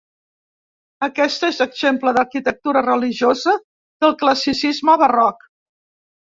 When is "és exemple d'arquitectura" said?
1.53-2.83